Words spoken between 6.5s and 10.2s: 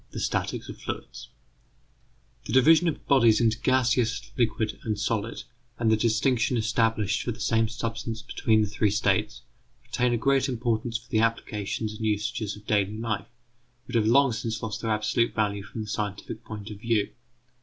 established for the same substance between the three states, retain a